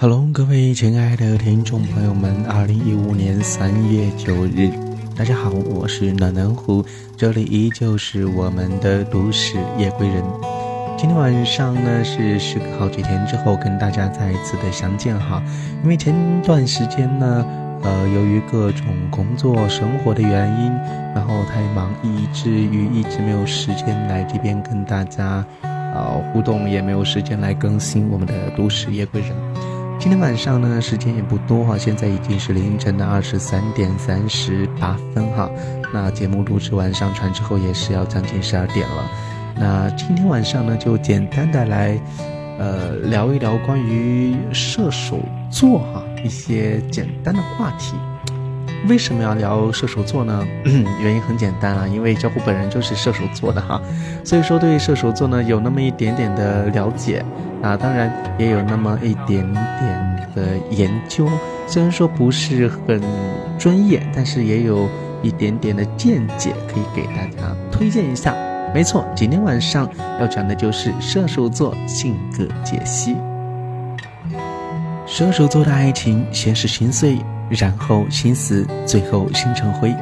[0.00, 4.70] Hello，各位亲爱的听众朋友们，二零一五年三月九日，
[5.16, 6.84] 大家好，我是暖暖虎，
[7.16, 10.22] 这里依旧是我们的都市夜归人。
[10.96, 15.42] 今天晚上呢，是时隔好几天之后跟大家再一次的相见哈，
[15.82, 17.44] 因为前段时间呢，
[17.82, 20.70] 呃，由于各种工作生活的原因，
[21.12, 29.30] 然后太忙，以至于一直没有时间来这边跟大家呃互动，也没有时间来更新我们的都市夜归人。
[30.00, 35.50] 今天晚上呢，时间也不多哈，现在已经是凌晨的二十三点三十八分哈。
[35.92, 39.10] 那节目录制完上传之后，也是要将近十二点了。
[39.56, 41.98] 那今天晚上呢，就简单的来，
[42.60, 45.18] 呃，聊一聊关于射手
[45.50, 47.96] 座哈一些简单的话题。
[48.86, 50.46] 为什么要聊射手座呢？
[51.02, 53.80] 原因很简单啊，因为教虎本人就是射手座的哈，
[54.24, 57.24] 所以说对射手座呢有那么一点点的了解
[57.62, 61.28] 啊，当然也有那么一点点的研究，
[61.66, 63.02] 虽然说不是很
[63.58, 64.88] 专业，但是也有
[65.22, 68.34] 一点点的见解可以给大家推荐一下。
[68.72, 69.88] 没错，今天晚上
[70.20, 73.16] 要讲的就是射手座性格解析。
[75.06, 77.18] 射手座的爱情先是心碎。
[77.48, 79.94] 然后心死，最后心成灰。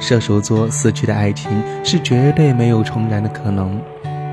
[0.00, 1.50] 射手座死去的爱情
[1.82, 3.80] 是绝对没有重燃的可能。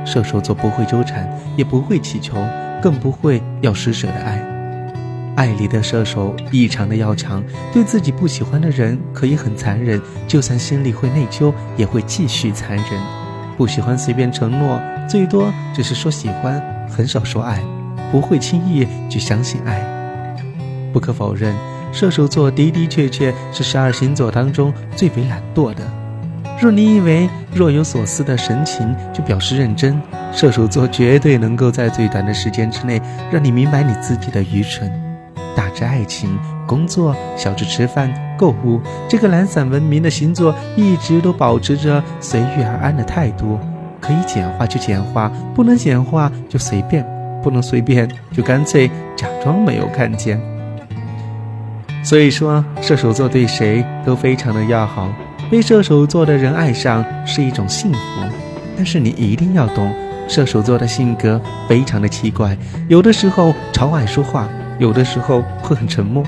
[0.06, 2.36] 射手座不会纠缠，也不会乞求，
[2.82, 4.42] 更不会要施舍的爱。
[5.36, 12.86] 爱里的射手异常的要强，对自己不喜欢的人可以很残忍，就算心里会内疚，也会继续残忍。
[13.58, 17.64] 不喜欢随便承诺，最多只是说喜欢，很少说爱，
[18.12, 19.82] 不会轻易去相信爱。
[20.92, 21.73] 不可否认。
[21.94, 25.84] 射手座的的确确是十二星座当中最为懒惰的。
[26.60, 33.00] 若你以为若有所思的神情就表示认真，射手座绝对能够在最短的时间之内
[33.32, 34.92] 让你明白你自己的愚蠢。
[35.56, 43.60] 大至爱情、工作，小至吃饭、购物，这个懒散闻名的星座一直都保持着随遇而安的态度。
[44.02, 47.06] 可以简化就简化，不能简化就随便，
[47.44, 50.53] 不能随便就干脆假装没有看见。
[52.04, 55.10] 所以说，射手座对谁都非常的要好，
[55.50, 58.00] 被射手座的人爱上是一种幸福。
[58.76, 59.94] 但是你一定要懂，
[60.28, 62.58] 射手座的性格非常的奇怪，
[62.90, 64.50] 有的时候超爱说话，
[64.80, 66.24] 有的时候会很沉默。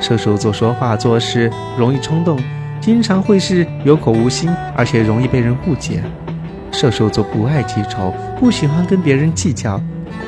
[0.00, 2.38] 射手座说话做事容易冲动，
[2.80, 6.02] 经常会是有口无心，而且容易被人误解。
[6.72, 9.78] 射手座不爱记仇，不喜欢跟别人计较，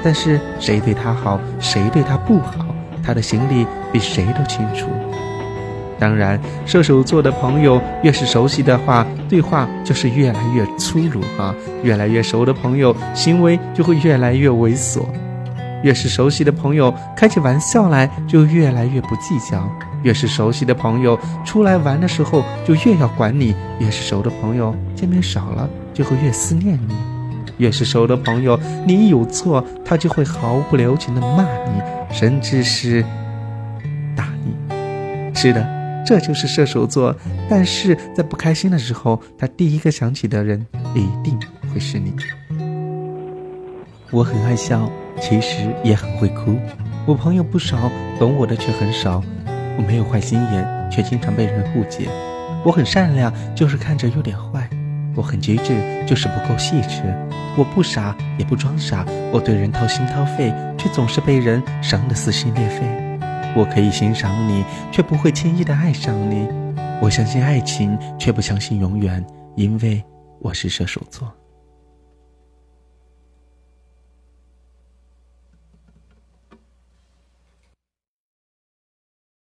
[0.02, 2.73] 但是谁对他好，谁对他不好。
[3.04, 4.88] 他的心里比谁都清楚。
[5.96, 15.02] 当然，射手座的朋友越是熟悉的话，对话就是越来越粗鲁啊；越来越熟的朋友，行为就会越来越猥琐。
[15.82, 19.58] 越是熟悉的朋友，开起玩笑来就越来越不计较；
[20.02, 26.94] 越是熟悉的朋友，出来玩的时候就越要管你；越是熟的朋友，见面少了就会越思念你；
[27.58, 31.82] 越是熟的朋友，你一有错，他就会毫不留情的骂你。
[32.12, 33.02] 甚至是
[34.14, 34.54] 打你，
[35.34, 35.66] 是的，
[36.06, 37.14] 这就是射手座。
[37.50, 41.36] 但是在不开心的时候，他第一个想起的人一定
[41.72, 42.14] 会是你。
[44.12, 44.88] 我很爱笑，
[45.20, 46.56] 其实也很会哭。
[47.04, 49.20] 我朋友不少，懂我的却很少。
[49.76, 52.08] 我没有坏心眼，却经常被人误解。
[52.64, 54.70] 我很善良，就是看着有点坏。
[55.14, 57.02] 我很机智，就是不够细致。
[57.56, 59.06] 我不傻，也不装傻。
[59.32, 62.80] 我对人掏心掏肺，却总是被人伤得撕心裂肺。
[63.56, 66.48] 我可以欣赏你，却不会轻易的爱上你。
[67.00, 70.02] 我相信爱情，却不相信永远，因为
[70.40, 71.32] 我是射手座。